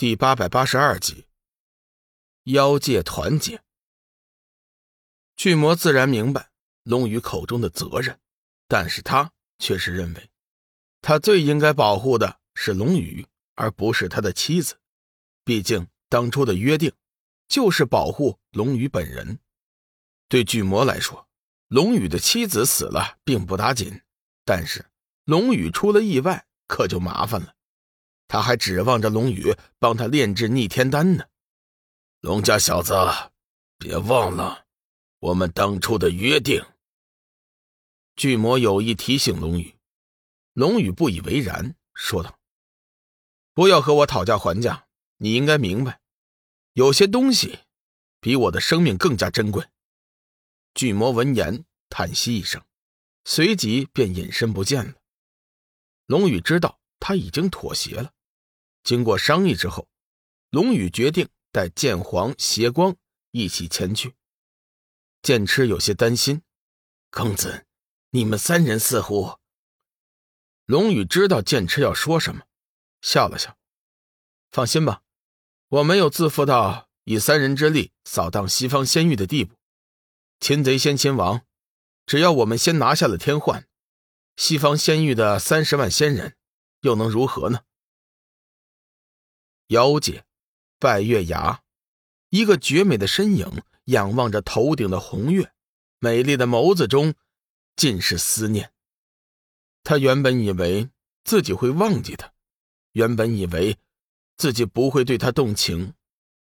[0.00, 1.26] 第八百八十二集，
[2.44, 3.62] 妖界团结。
[5.36, 6.48] 巨魔自然明白
[6.84, 8.18] 龙宇口中的责任，
[8.66, 10.30] 但是他却是认为，
[11.02, 13.26] 他最应该保护的是龙宇，
[13.56, 14.80] 而不是他的妻子。
[15.44, 16.90] 毕竟当初的约定，
[17.46, 19.38] 就是保护龙宇本人。
[20.30, 21.28] 对巨魔来说，
[21.68, 24.00] 龙宇的妻子死了并不打紧，
[24.46, 24.86] 但是
[25.24, 27.54] 龙宇出了意外，可就麻烦了。
[28.30, 31.24] 他还指望着龙宇帮他炼制逆天丹呢。
[32.20, 32.94] 龙家小子，
[33.76, 34.66] 别忘了
[35.18, 36.64] 我们当初的约定。
[38.14, 39.74] 巨魔有意提醒龙宇，
[40.52, 42.38] 龙宇不以为然，说道
[43.52, 44.86] ：“不要和我讨价还价，
[45.16, 46.00] 你应该明白，
[46.74, 47.58] 有些东西
[48.20, 49.66] 比我的生命更加珍贵。”
[50.74, 52.62] 巨魔闻言叹息一声，
[53.24, 54.94] 随即便隐身不见了。
[56.06, 58.12] 龙宇知道他已经妥协了。
[58.82, 59.88] 经过商议之后，
[60.50, 62.96] 龙宇决定带剑皇、邪光
[63.30, 64.14] 一起前去。
[65.22, 66.42] 剑痴有些担心
[67.10, 67.66] ：“公子，
[68.10, 69.38] 你们三人似乎……”
[70.64, 72.42] 龙宇知道剑痴要说什么，
[73.02, 73.56] 笑了笑
[74.50, 75.02] ：“放心吧，
[75.68, 79.56] 我没有自负到以三人之力扫荡西方仙域的地步。
[80.40, 81.44] 擒贼先擒王，
[82.06, 83.68] 只要我们先拿下了天幻，
[84.36, 86.36] 西方仙域的三十万仙人
[86.80, 87.60] 又能如何呢？”
[89.70, 90.24] 妖界，
[90.80, 91.62] 拜月崖，
[92.30, 95.52] 一个绝美的身影仰望着头顶的红月，
[96.00, 97.14] 美丽的眸子中
[97.76, 98.72] 尽是思念。
[99.84, 100.90] 他原本以为
[101.22, 102.32] 自己会忘记他，
[102.92, 103.78] 原本以为
[104.36, 105.94] 自己不会对他动情，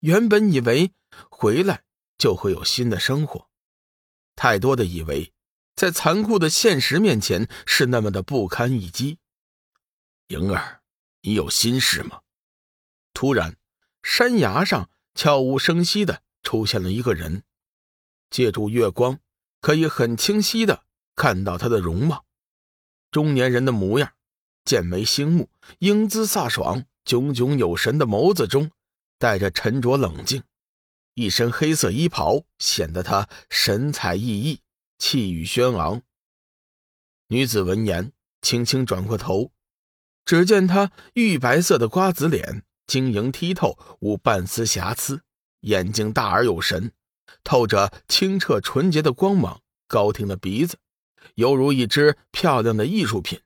[0.02, 0.92] 原本以为
[1.32, 1.86] 回来
[2.18, 3.50] 就会有新的生活。
[4.36, 5.32] 太多的以为，
[5.78, 9.18] 在残酷的现实面前是那么的不堪一击。
[10.28, 10.82] 莹儿，
[11.22, 12.20] 你有心事吗？
[13.14, 13.58] 突然，
[14.02, 17.44] 山崖上悄无声息的出现了一个人，
[18.30, 19.20] 借助月光，
[19.62, 20.84] 可以很清晰的
[21.16, 22.26] 看到他的容貌。
[23.12, 24.14] 中年人的模样，
[24.66, 25.50] 剑眉星目，
[25.80, 28.72] 英姿飒爽，炯炯有神的眸子中
[29.20, 30.44] 带着沉着冷静。
[31.14, 34.60] 一身黑色衣袍，显得他神采奕奕，
[34.98, 36.02] 气宇轩昂。
[37.28, 38.12] 女子闻言，
[38.42, 39.52] 轻轻转过头，
[40.26, 42.64] 只见他玉白色的瓜子脸。
[42.94, 45.24] 晶莹剔透，无半丝瑕疵，
[45.62, 46.92] 眼睛大而有神，
[47.44, 49.62] 透着清澈纯洁的光芒。
[49.88, 50.78] 高挺的鼻子，
[51.34, 53.42] 犹如一只漂亮的艺术品。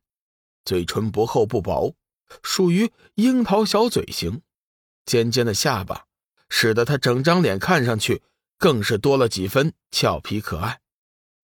[0.65, 1.95] 嘴唇不厚不薄，
[2.43, 4.41] 属于樱桃小嘴型。
[5.05, 6.07] 尖尖的下巴，
[6.49, 8.21] 使得他整张脸看上去
[8.57, 10.81] 更是多了几分俏皮可爱。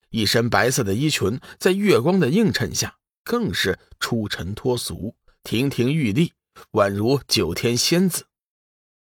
[0.09, 6.33] 一身白色的衣裙，在月光的映衬下，更是出尘脱俗，亭亭玉立。
[6.71, 8.27] 宛如九天仙子，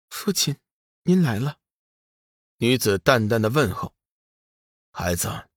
[0.10, 0.58] 父亲，
[1.04, 1.60] 您来了。
[2.58, 3.94] 女子淡淡的问候
[4.92, 5.50] ：“孩子，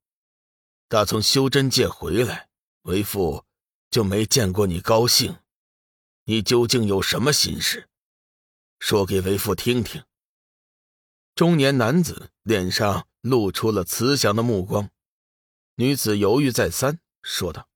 [0.88, 2.50] 打从修真界回来，
[2.82, 3.44] 为父
[3.90, 5.40] 就没见过你高兴。
[6.24, 7.88] 你究竟有什么心事？
[8.78, 10.04] 说给为父听听。”
[11.34, 14.90] 中年男子脸上露出了慈祥的目光。
[15.76, 17.68] 女子犹豫再三，说道：“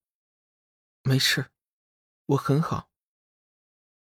[1.03, 1.53] 没事，
[2.27, 2.89] 我很好。”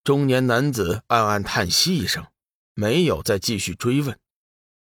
[0.04, 2.26] 中年男子暗暗叹息一声，
[2.74, 4.18] 没有再继续追问。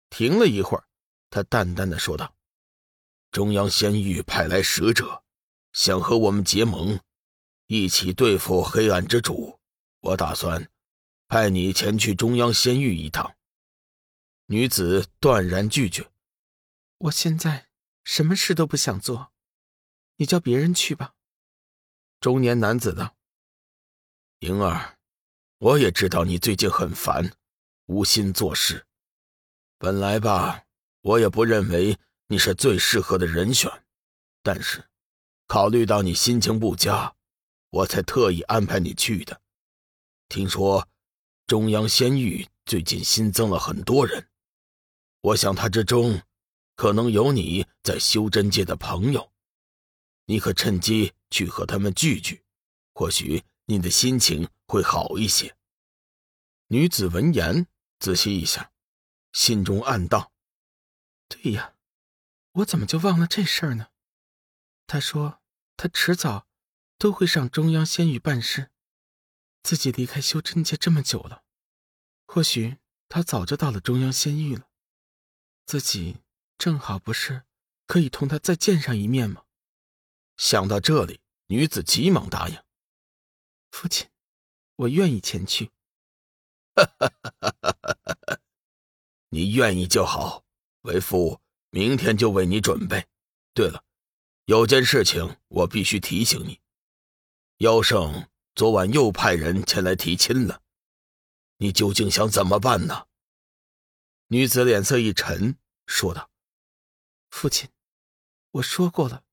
[0.09, 0.87] 停了一会儿，
[1.29, 2.33] 他淡淡的说道
[3.29, 5.25] ：“中央仙域派来使者，
[5.73, 7.01] 想和我们结盟，
[7.67, 9.59] 一起对付黑暗之主。
[9.99, 10.71] 我打算
[11.27, 13.35] 派你前去中央仙域一趟。”
[14.47, 16.09] 女子断然拒绝
[16.97, 17.67] ：“我现在
[18.05, 19.33] 什么事都不想做，
[20.15, 21.13] 你叫别人去吧。”
[22.21, 23.17] 中年男子道
[24.39, 24.95] ：“莹儿。”
[25.59, 27.33] 我也知道你最近很烦，
[27.87, 28.85] 无心做事。
[29.77, 30.63] 本来吧，
[31.01, 31.97] 我也不认为
[32.27, 33.69] 你是最适合的人选，
[34.41, 34.85] 但是
[35.47, 37.13] 考虑到你心情不佳，
[37.71, 39.41] 我才特意安排你去的。
[40.29, 40.87] 听说
[41.45, 44.29] 中央仙域最近新增了很多人，
[45.19, 46.21] 我想他之中
[46.77, 49.29] 可能有你在修真界的朋友，
[50.25, 52.41] 你可趁机去和他们聚聚，
[52.93, 54.47] 或许你的心情。
[54.69, 55.57] 会好一些。
[56.67, 57.65] 女子闻言，
[57.97, 58.71] 仔细一想，
[59.33, 60.31] 心中暗道
[61.27, 61.75] ：“对呀，
[62.51, 63.87] 我怎么就忘了这事儿呢？”
[64.85, 65.41] 他说
[65.75, 66.47] ：“他迟早
[66.99, 68.69] 都会上中央仙域办事。
[69.63, 71.43] 自己离开修真界这么久了，
[72.27, 72.77] 或许
[73.07, 74.69] 他早就到了中央仙域了。
[75.65, 76.21] 自己
[76.59, 77.43] 正好不是
[77.87, 79.45] 可以同他再见上一面吗？”
[80.37, 82.63] 想到这里，女子急忙答应
[83.71, 84.07] ：“父亲。”
[84.79, 85.71] 我愿意前去。
[89.27, 90.45] 你愿意就好，
[90.83, 93.05] 为父明天就为你准备。
[93.53, 93.83] 对了，
[94.45, 96.61] 有件事情我必须提醒你，
[97.57, 100.61] 妖圣昨晚又派人前来提亲了，
[101.57, 103.07] 你究竟想怎么办呢？
[104.27, 106.31] 女子脸色一沉，说道
[107.29, 107.69] ：“父亲，
[108.51, 109.25] 我说过了，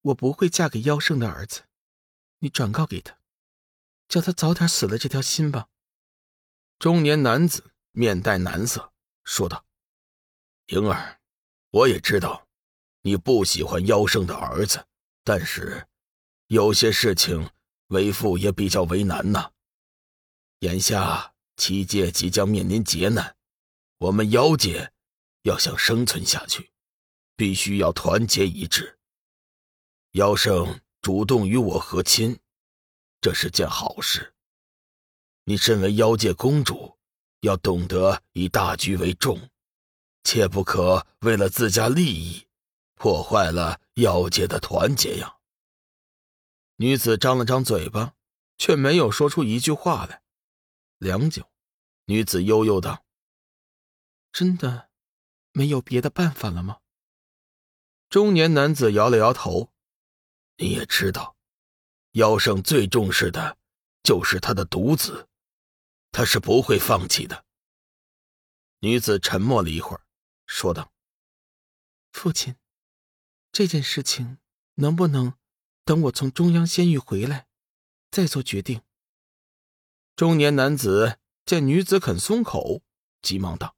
[0.00, 1.64] 我不会嫁给妖圣的儿子，
[2.38, 3.18] 你转告给他，
[4.08, 5.68] 叫他早点死了这条心吧。”
[6.78, 8.92] 中年男子面带难色，
[9.24, 9.64] 说道
[10.68, 11.20] ：“莹儿，
[11.70, 12.46] 我也知道，
[13.02, 14.86] 你不喜欢妖圣的儿子，
[15.22, 15.86] 但是
[16.48, 17.50] 有些事情
[17.88, 19.52] 为父也比较为难呐。
[20.60, 23.36] 眼下七界即将面临劫难，
[23.98, 24.92] 我们妖界
[25.42, 26.70] 要想生存下去，
[27.36, 28.98] 必须要团结一致。
[30.12, 32.38] 妖圣主动与我和亲，
[33.24, 34.34] 这是件好事。”
[35.44, 36.98] 你身为妖界公主，
[37.40, 39.48] 要懂得以大局为重，
[40.24, 42.46] 切不可为了自家利益，
[42.96, 45.38] 破坏了妖界的团结呀。
[46.76, 48.12] 女子张了张嘴巴，
[48.58, 50.22] 却没有说出一句话来。
[50.98, 51.50] 良久，
[52.04, 53.06] 女子悠悠道
[54.32, 54.90] ：“真的
[55.52, 56.80] 没有别的办法了吗？”
[58.10, 59.72] 中年男子摇了摇头
[60.58, 61.33] ：“你也知道，
[62.14, 63.56] 妖圣最重视的，
[64.02, 65.28] 就是他的独子。”
[66.10, 67.44] 他是不会放弃的。
[68.78, 70.06] 女子沉默了一会儿，
[70.46, 70.92] 说道
[72.12, 72.54] ：“父亲，
[73.50, 74.38] 这件事情
[74.74, 75.34] 能不能
[75.84, 77.48] 等我从中央仙域回来
[78.12, 78.82] 再做决定？”
[80.14, 82.82] 中年男子见女子肯松口，
[83.20, 83.74] 急忙道：“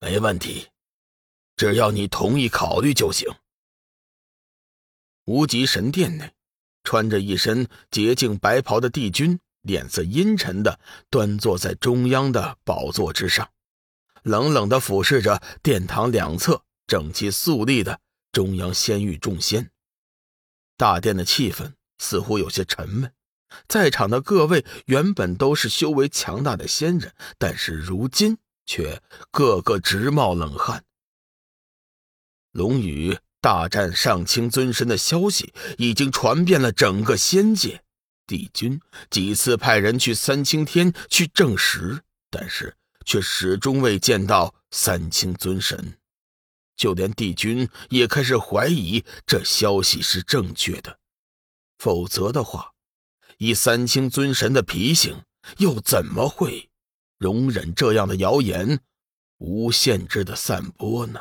[0.00, 0.70] 没问题，
[1.56, 3.28] 只要你同意考虑就行。”
[5.26, 6.34] 无极神殿内，
[6.84, 9.40] 穿着一身洁净白袍的帝君。
[9.64, 10.78] 脸色阴沉的
[11.08, 13.48] 端坐在中央的宝座之上，
[14.22, 17.98] 冷冷的俯视着殿堂两侧整齐肃立的
[18.30, 19.70] 中央仙域众仙。
[20.76, 23.10] 大殿的气氛似乎有些沉闷，
[23.66, 30.84] 在场的各位原本都是修为强大的仙人，但是如今却个个直冒冷汗。
[32.52, 37.84] 龙宇大战上清尊神的消息已经传遍了整个仙界。
[38.26, 38.80] 帝君
[39.10, 42.00] 几次派人去三清天去证实，
[42.30, 42.74] 但是
[43.04, 45.98] 却始终未见到三清尊神。
[46.74, 50.98] 就连帝君也开始怀疑这消息是正确的，
[51.76, 52.72] 否则的话，
[53.36, 55.22] 以三清尊神的脾性，
[55.58, 56.70] 又怎么会
[57.18, 58.80] 容忍这样的谣言
[59.36, 61.20] 无限制的散播呢？